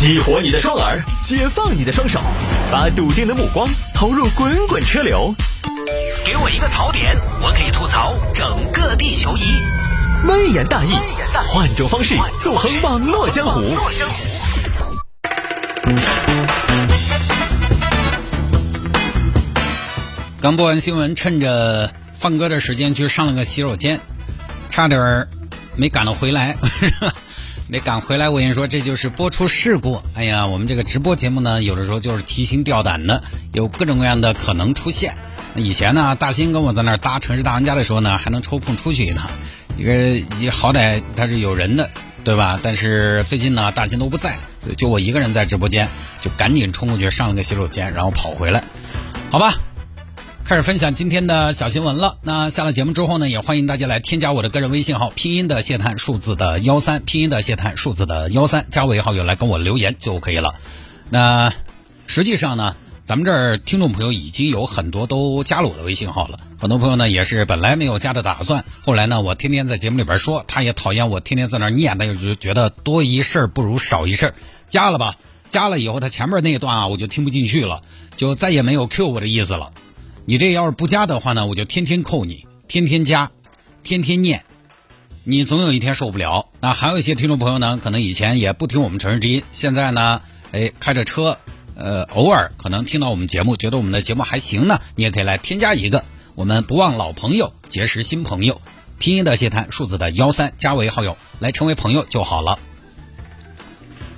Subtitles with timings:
[0.00, 2.22] 激活你的双耳，解放你的双手，
[2.72, 5.34] 把笃定的目光投入滚滚车流。
[6.24, 9.42] 给我一个槽点，我可以吐槽整个地球仪。
[10.26, 10.94] 微言大义，
[11.48, 13.62] 换种方式纵横网络江湖。
[20.40, 24.00] 刚播完新闻，趁着放歌的时间去上了个洗手间，
[24.70, 25.28] 差点儿
[25.76, 26.56] 没赶到回来，
[27.70, 28.28] 没赶回来。
[28.28, 30.02] 我跟你说，这就是播出事故。
[30.14, 35.14] 哎呀，我们这个直播节目呢，有的时候就是提心吊胆的，有各种各样的可能出现。
[35.54, 39.30] 以前呢，大新跟我在那儿搭城市大玩家的时候呢，还能抽空出去一趟，
[39.78, 39.94] 这个
[40.40, 41.88] 也好歹他是有人的，
[42.24, 42.58] 对吧？
[42.60, 44.36] 但是最近呢，大新都不在，
[44.76, 45.88] 就我一个人在直播间，
[46.20, 48.64] 就赶紧冲过去上了个洗手间，然后跑回来，
[49.30, 49.54] 好吧。
[50.50, 52.18] 开始分享今天的小新闻了。
[52.22, 60.56] 那下了节目之后呢，也欢迎大家来添加我的个人微信号，拼音的谢探，数字的幺三，拼音的谢探，数字的幺三，加为好友来跟我留言就可以了。
[61.08, 61.52] 那
[62.08, 74.34] 实际上呢，咱们这儿听众朋友已经有很多都加了我的微信号了，很多朋友呢也是本来没有加的打算，后来呢我天天在节目里边说，他也讨厌我天天在那念，他就觉得多一事不如少一事，
[74.66, 75.14] 加了吧，
[75.48, 77.82] 加了以后他前面那一段啊我就听不进去了，
[78.16, 79.70] 就再也没有 Q 我的意思了。
[80.26, 83.30] 你这要是不加的话呢，我就天天扣你，天天加，
[83.82, 84.44] 天天念，
[85.24, 86.48] 你总有一天受不了。
[86.60, 91.38] 那还有一些听众朋友呢，可能以前也不听我们城市之音，现在呢，哎，开着车，
[91.74, 96.04] 呃，偶尔可能听到我们节目，觉得我们的节目还行呢，你也可以来添加一个。
[96.36, 98.60] 我们不忘老朋友，结识新朋友，
[98.98, 102.58] 拼音的谢谈，数字的幺三，加为好友，来成为朋友就好了。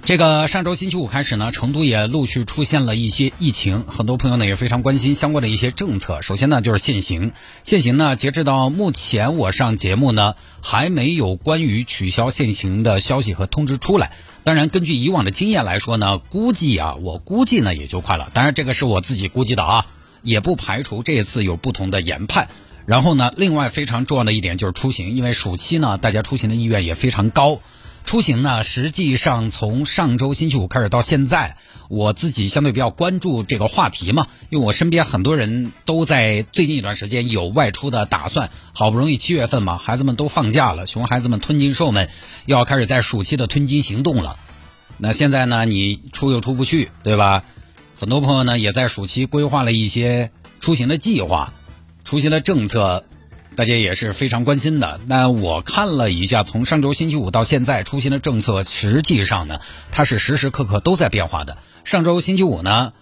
[0.04, 6.22] 这个上周星期五开始呢，成都也陆续出现了一些疫情，很多朋友呢也非常关心相关的一些政策。
[6.22, 7.30] 首先呢就是限行，
[7.62, 14.10] 限行呢截止到目前我上节目呢还没有关于取消限行的消息和通知出来。
[14.42, 18.28] 当然，根据以往的经验来说呢，估计啊，我估计呢也就快了。
[18.34, 19.86] 当然，这个是我自己估计的啊，
[20.22, 22.48] 也不排除这次有不同的研判。
[22.86, 27.60] 然后呢，另外非常重要的一点就是出行，因为暑期呢大家出行的意愿也非常高。
[28.04, 31.56] 出行呢，实际上从上周星期五开始到现在，
[31.88, 38.50] 我自己相对比较关注这个话题嘛，因为我身边很多人都在最近一段时间有外出的打算。
[38.74, 42.10] 好不容易七月份嘛，孩子们都放假了，熊孩子们、吞金兽们
[42.44, 44.36] 要开始在暑期的吞金行动了。
[44.98, 47.44] 那现在呢，你出又出不去，对吧？
[47.98, 50.30] 很多朋友呢也在暑期规划了一些
[50.60, 51.54] 出行的计划、
[52.04, 53.04] 出行的政策。
[53.54, 55.00] 大家也是非常关心的。
[55.06, 61.58] 那我看了一下，从上周星期五到现在出新的政策，实际上呢，它是时时刻刻都在变化的。
[61.84, 62.92] 上周星期五呢，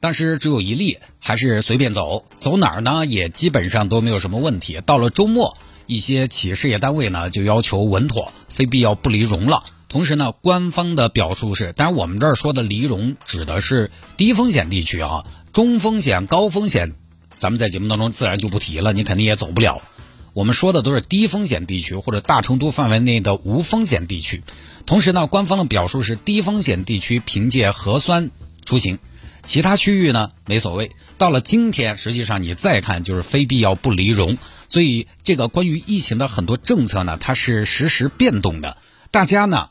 [0.00, 4.80] 当时只有一例，还是随便走，走哪儿呢也基本上都没有什么问题。
[4.86, 5.56] 到了周末，
[5.86, 9.64] 一些企事业单位呢就要求稳妥，非必要不离荣了。
[9.88, 16.94] 同时呢，官方的表述是，当然我们这儿说的离荣指的是低风险地区啊，中风险、高风险。
[17.38, 19.80] 咱们在节目当中自然就不提了，你肯定也走不了。
[20.34, 24.42] 我们说的都是低风险地区或者大成都范围内的无风险地区。
[24.86, 28.30] 同时呢，官方的表述是低风险地区凭借核酸
[28.64, 28.98] 出行，
[29.44, 30.92] 其他区域呢没所谓。
[31.16, 34.36] 到了今天，实际上你再看就是非必要不离荣。
[34.66, 38.76] 所以这个关于疫情的很多政策呢，它是实时变动的。
[39.10, 39.70] 大家呢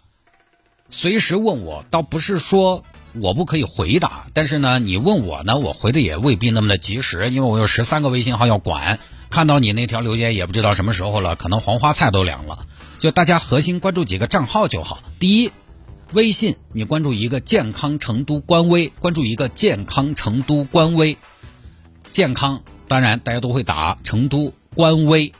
[0.90, 2.84] 随时问我，倒不是说。
[3.14, 12.66] 我不可以回答，但是呢，你问我呢，我回的也未必那么的及时，因为我有十三个微信号要管，看到你那条留言也不知道什么时候了，可能黄花菜都凉了。
[13.00, 15.02] 就大家核心关注几个账号就好。
[15.20, 15.52] 第一，
[16.14, 21.18] 微信你关注一个健康成都官微，关注一个健康成都官微，
[22.10, 25.34] 健康当然大家都会打成都官微，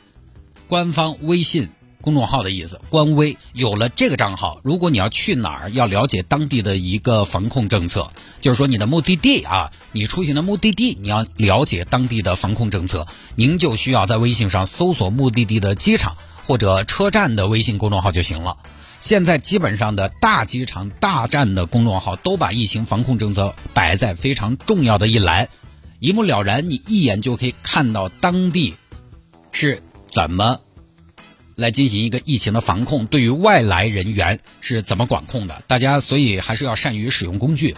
[0.68, 1.68] 官方微信。
[2.00, 16.16] 公众号的意思，官微有了这个账号，如果你要去哪儿，要了解当地的一个防控政策，就是说你的目的地啊，你出行的目的地，你要了解当地的防控政策，您就需要在微信上搜索目的地的机场
[16.46, 18.56] 或者车站的微信公众号就行了。
[19.00, 25.48] 现在基本上的大机场、大站的公众号都把疫情防控政策摆在非常重要的一栏，
[26.00, 28.76] 一目了然，你一眼就可以看到当地
[29.52, 30.60] 是怎么。
[31.58, 35.64] 来进行一个疫情的防控，对于外来人员是怎么管控的？
[35.66, 37.74] 大家所以还是要善于使用工具。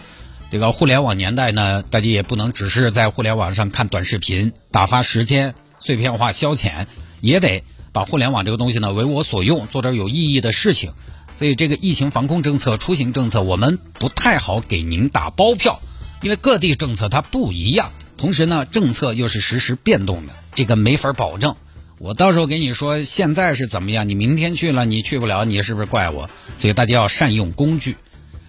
[0.51, 6.85] 这个互联网年代呢，大家也不能只是在互联网上看短视频打发时间、碎片化消遣，
[7.21, 10.93] 也得把互联网这个东西呢为我所用，做点有意义的事情。
[11.35, 15.81] 所以这个疫情防控政策、出行政策，我们不太好给您打包票，
[16.21, 21.55] 因为各地政策它不一样，同时呢，政策又是实时变动的，这个没法保证。
[22.01, 26.31] 我到时候给你说现在是怎么样，你明天去了你去不了，你是不是怪我？
[26.57, 27.95] 所以大家要善用工具。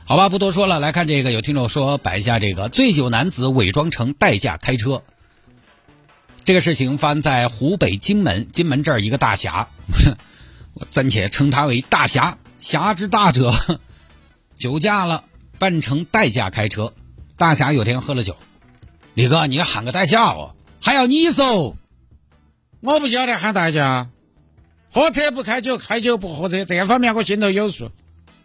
[0.06, 1.32] 好吧，不多说了，来看这个。
[1.32, 5.02] 有听众说摆一下这个醉酒男子伪装成代驾开车，
[6.44, 9.68] 这个事情发生在湖北荆门，荆门这儿一个大侠，
[10.72, 13.54] 我暂且称他为大侠，侠之大者，
[14.56, 15.24] 酒驾了，
[15.58, 16.94] 扮成代驾开车。
[17.36, 18.34] 大侠有天喝了酒，
[19.12, 21.76] 李哥，你喊个代驾哦，还要你收？
[22.82, 24.08] 我不晓得喊代驾，
[24.90, 27.92] 喝车不开酒，开酒不喝车，这方面我心头有数。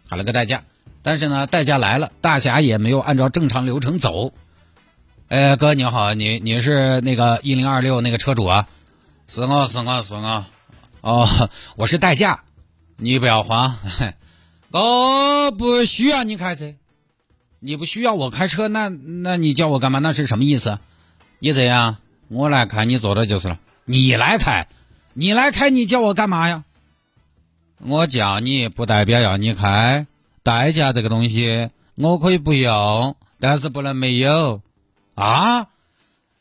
[0.08, 0.62] 喊了个代驾。
[1.02, 4.32] 但是呢，代驾来了，大侠也没有按照正常流程走。
[5.26, 8.68] 哎，哥你好，你你是那个一零二六那个车主啊？
[9.26, 10.46] 是我是我是我。
[11.00, 11.28] 哦，
[11.74, 12.44] 我是代驾，
[12.96, 13.76] 你不要慌，
[14.70, 16.74] 我 不需要你开车，
[17.58, 19.98] 你不需要我开车，那那你叫我干嘛？
[19.98, 20.78] 那是什么意思？
[21.40, 21.96] 你这样，
[22.28, 23.58] 我来看，你坐的就是了。
[23.90, 24.68] 你来开，
[25.14, 26.64] 你来开，你叫我干嘛呀？
[27.78, 30.06] 我叫你不代表要你开。
[30.42, 34.60] 代驾这个东西，我可以不要，但是不能没有
[35.14, 35.68] 啊！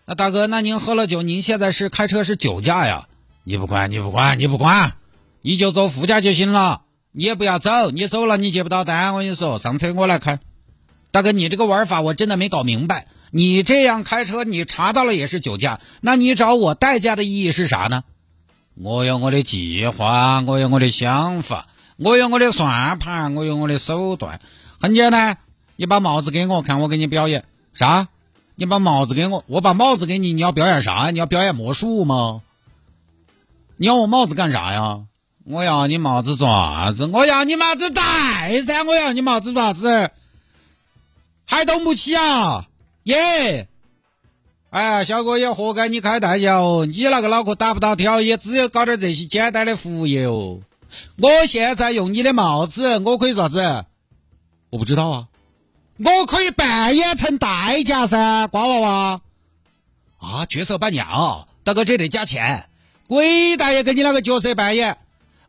[0.06, 3.08] 那大哥，那您喝了酒，您现在是开车是酒驾呀？
[3.46, 4.96] 你不管，你不管，你不管，
[5.42, 6.82] 你就坐副驾就行了，
[7.14, 10.42] 你也不要走，你走了你接不到单，我跟你说，上车我来开。
[11.12, 18.04] 大哥，你这个玩法我真的没搞明白，你这样开车，你查到了也是酒驾，那你找我代驾的意义是啥呢？
[18.76, 21.68] 我有我的计划，我有我的想法。
[21.98, 24.40] 我有我的算盘，我有我的手段，
[24.80, 25.40] 很简单。
[25.78, 27.44] 你把帽子给我看，我给你表演
[27.74, 28.08] 啥？
[28.54, 31.10] 你把帽子给我，我把帽子给你，你要表演啥？
[31.10, 32.44] 你要表演魔术吗？
[33.78, 35.06] 你要我帽子干啥呀？
[35.44, 37.08] 我要你帽子做啥子？
[37.08, 38.84] 我要你帽子戴噻！
[38.84, 40.12] 我要你帽子做啥子？
[41.48, 42.67] 还动不起啊？
[43.08, 43.68] 耶！
[44.70, 46.86] 哎呀，小哥也活该你开代驾哦！
[46.86, 50.60] 你那个脑壳打不到条，也只有搞点这些简单的服务业哦。
[51.18, 53.86] 我现在用你的帽子，我可以做啥子？
[54.70, 55.28] 我不知道啊。
[55.98, 59.22] 我可以扮演成代驾噻，瓜娃娃。
[60.18, 62.66] 啊，角色扮演啊，大哥这得加钱。
[63.08, 64.98] 鬼大爷跟你那个角色扮演，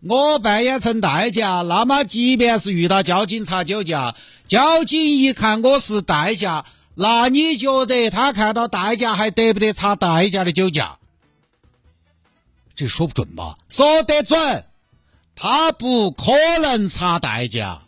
[0.07, 4.15] 我扮演成代驾，那么即便是遇到交警查酒驾，
[4.47, 6.65] 交警一看我是代驾，
[7.01, 10.99] 那你觉得他看到代驾还得不得查代驾的酒驾？
[12.75, 13.57] 这说不准吧？
[13.69, 14.65] 说得准。
[15.37, 17.83] 他不可能查代驾，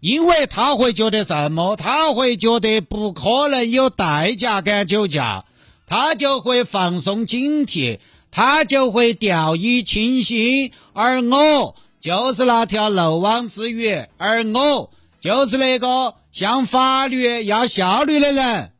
[0.00, 1.76] 因为他会觉得什么？
[1.76, 5.44] 他会觉得不可能有代驾敢酒驾，
[5.86, 7.98] 他就会放松警惕，
[8.30, 10.72] 他就会掉以轻心。
[10.94, 18.72] 而我就是那条漏网之鱼，而我就是那个向法律要效率的人。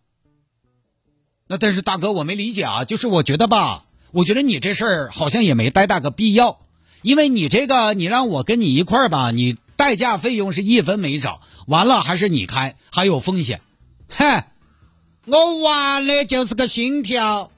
[1.46, 6.60] 那但是大哥，我没理解啊，就是我觉得吧，我觉得你这事儿好像也没带大个必要。
[7.02, 13.60] 因为你这个，你让我跟你一块儿吧，你代驾费用是一分没少，完了还是你开，还有风险。
[14.10, 14.44] 哼，
[15.26, 17.50] 我玩的就是个心跳。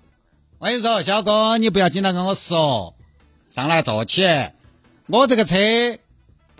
[0.59, 2.95] 我跟你说，小哥，你不要经常跟我说，
[3.49, 4.23] 上来坐起。
[5.07, 5.57] 我这个车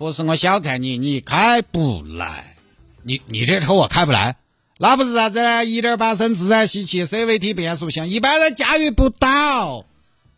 [0.01, 2.57] 不是我小看你，你开不来。
[3.03, 4.35] 你你这车我开不来，
[4.79, 5.63] 那不是啥子呢？
[5.63, 9.85] 一点八升自然吸气，CVT 变速箱，一般人驾驭不到。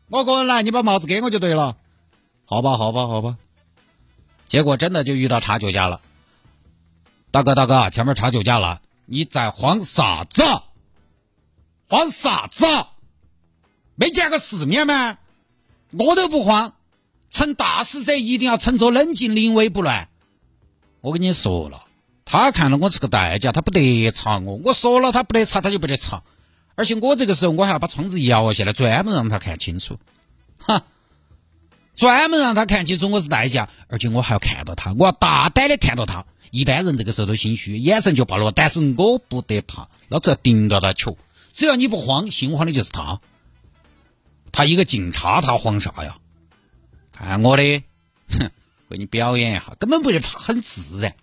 [0.09, 1.77] 我个人来，你把帽子给我就对了。
[2.43, 3.37] 好吧，好吧，好吧，
[4.47, 6.01] 结果真的就遇到查酒驾了。
[7.31, 10.43] 大哥，大哥，前面查酒驾了，你在慌啥子？
[11.87, 12.65] 慌啥子？
[13.95, 15.17] 没见过世面吗？
[15.91, 16.73] 我都不慌，
[17.33, 20.07] 成大事者一定要沉着冷静，临危不乱。
[21.01, 21.83] 我跟你说了，
[22.23, 24.55] 他看到我是个代价，他不得查我。
[24.63, 26.23] 我说了，他不得查，他就不得查。
[26.75, 29.97] 而且我这个时候，我还要把窗子摇下来，专门让他看清楚。
[30.59, 30.83] 哈。
[31.95, 36.25] 专门让他看清楚我是代驾，而且我还要看到他，我要大胆的看到他。
[36.51, 41.17] 一般人这个时候都心虚，眼神就暴露，但是我不得怕，老子要盯到他瞧。
[41.51, 43.19] 只要你不慌，心慌的就是他。
[44.51, 46.17] 他一个警察，他慌啥呀？
[47.13, 47.83] 看我的，
[48.29, 48.51] 哼，
[48.89, 51.15] 给你表演一下，根本不得怕，很自然，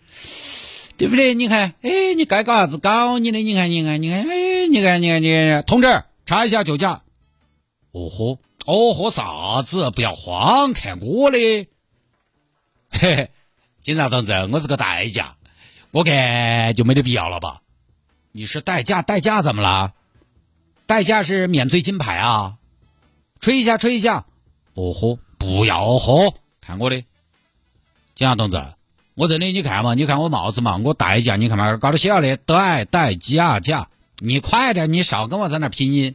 [0.97, 1.35] 对不对？
[1.35, 3.39] 你看，哎，你该搞啥子搞你的？
[3.43, 7.03] 你看，你看，你看，哎，你看，你看，你看，同志，查一下酒驾。
[7.93, 8.39] 哦豁。
[8.67, 9.91] 哦豁，啥子？
[9.91, 11.39] 不要慌，看我的。
[12.91, 13.31] 嘿嘿，
[13.83, 15.37] 警察同志，我是个代驾，
[15.91, 17.63] 我看就没得必要了吧？
[18.33, 19.93] 你是代驾，代驾怎么了？
[20.87, 22.59] 代驾是免罪金牌啊！
[23.41, 24.27] 吹一下，吹一下。
[24.75, 27.03] 哦豁，不要喝，看我的。
[28.15, 28.63] 警察同志，
[29.15, 33.89] 我这里你看嘛，你看我帽子嘛，我代驾，你看嘛，高头写了的代代驾驾。
[34.19, 36.15] 你快点，你少跟我在那拼音。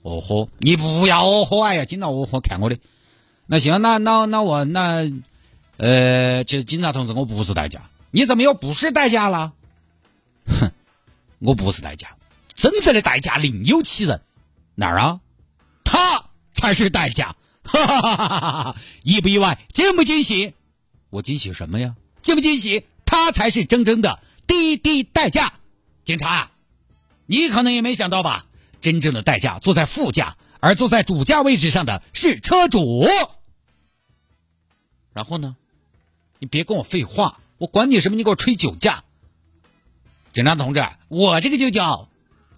[0.00, 1.62] 哦豁，你不要哦豁！
[1.62, 2.78] 哎呀，警察哦豁，看我的。
[3.44, 5.12] 那行，那那那我那，
[5.76, 9.52] 呃，其实警察同志，我不是代驾，你怎么又不是代驾了？
[10.46, 10.72] 哼，
[11.38, 12.16] 我不是代驾，
[12.54, 14.18] 真正的代驾另有其人。
[14.74, 15.20] 哪儿啊？
[15.84, 16.24] 他
[16.54, 17.36] 才是代驾。
[17.68, 18.76] 哈哈哈哈哈哈！
[19.02, 19.58] 意不意外？
[19.72, 20.54] 惊不惊喜？
[21.10, 21.94] 我惊喜什么呀？
[22.20, 22.84] 惊不惊喜？
[23.06, 25.54] 他才是真正的滴滴代驾。
[26.04, 26.50] 警察，
[27.26, 28.46] 你可能也没想到吧？
[28.80, 33.06] 真正的代驾坐在副驾，而坐在主驾位置上的是车主。
[35.12, 35.56] 然后呢？
[36.40, 38.16] 你别跟我废话，我管你什么？
[38.16, 39.04] 你给我吹酒驾！
[40.32, 42.08] 警察同志，我这个就叫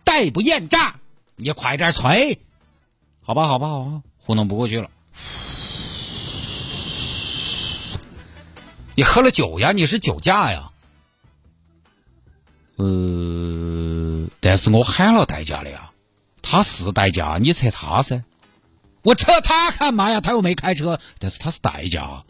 [0.04, 1.00] 代不厌诈，
[1.37, 2.40] 你快点吹！
[3.20, 4.90] 好吧，好吧，好吧，糊弄不过去了。
[8.94, 9.73] 你喝了酒呀？
[9.73, 10.71] 你是酒驾呀？
[12.76, 15.90] 呃，但是我喊了代驾了呀。
[16.42, 18.23] 他是代驾，你测他噻。
[19.02, 20.21] 我测他干嘛呀？
[20.21, 22.23] 他又没开车，但是他是代驾。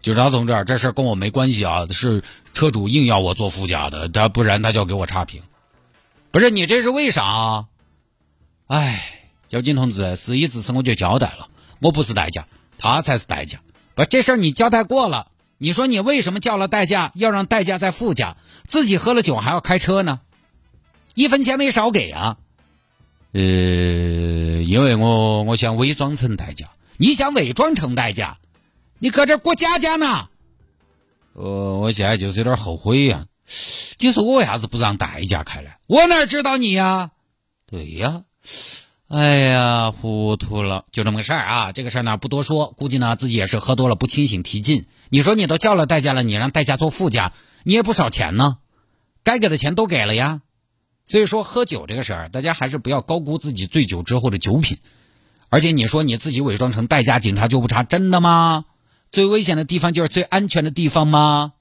[0.00, 2.22] 警察同志，这事跟我没关系啊，是
[2.54, 5.42] 车主硬要我做副驾的，他不然他就要给我差评。
[6.30, 7.66] 不是你这是为啥？
[8.68, 9.15] 哎，
[9.48, 11.48] 交警同志，事已至此我就交代了，
[11.80, 12.46] 我不是代驾，
[12.78, 13.60] 他才是代驾。
[13.94, 15.28] 不，这事儿你交代过了。
[15.58, 18.36] 你说你为什么叫了代驾，要让代驾在副驾，
[18.66, 20.20] 自己喝了酒还要开车呢？
[21.14, 22.36] 一分钱没少给啊。
[23.32, 28.38] 呃，因为我我想伪装成代驾，你想伪装成代驾？
[28.98, 30.28] 你搁这过家家呢？
[31.34, 33.26] 呃，我现在就是有点后悔呀。
[33.98, 35.70] 你说我为啥子不让代驾开呢？
[35.86, 37.12] 我哪知道你呀？
[37.64, 38.24] 对呀。
[39.08, 41.72] 哎呀，糊涂了，就这么个事儿啊。
[41.72, 44.86] 这个事儿呢不多说，估计呢自己也是喝多了不清醒提劲。
[45.10, 47.32] 你说你都叫了代驾了，你让代驾坐副驾，
[47.62, 48.58] 你也不少钱呢，
[49.22, 50.42] 该给的钱都给了呀。
[51.06, 54.78] 所以说喝酒这个事儿，大家还是不要高估自己醉酒之后的酒品。
[55.50, 58.64] 而且你说你自己伪装成代驾，警察就不查，真的吗？
[59.12, 61.52] 最危险的地方就是最安全的地方吗？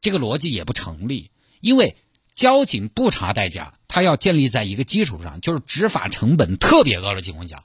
[0.00, 1.30] 这个逻辑也不成立，
[1.60, 1.96] 因为
[2.38, 7.64] 交警不查代驾，他要建立在一个基础上，就是执法成本特别高的情况下，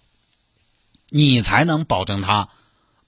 [1.10, 2.50] 你才能保证他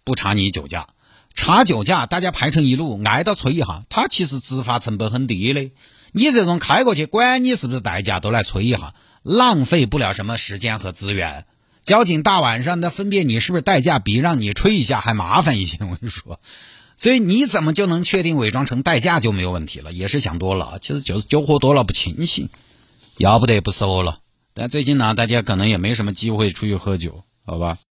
[0.03, 0.87] 不查你酒驾。
[1.33, 5.71] 查酒驾，大家排成一路，挨到催一下，他其实执法成本很低的。
[6.11, 8.93] 你这种开过去，管你是不是代驾，都来催一下，
[9.23, 11.47] 浪费不了什么时间和资源。
[11.81, 15.79] 交警大晚上的分辨你是不是代驾，比让你吹一下还麻烦一些。
[15.81, 16.39] 我跟你说，
[16.97, 19.91] 所以你怎么就能确定伪装成代驾就没有问题了？
[19.91, 22.49] 也是想多了，其实就是酒喝多了不清醒，
[23.17, 24.19] 要不得不说了。
[24.53, 27.77] 但最近呢，大家可能也没什么机会出去喝酒，好吧？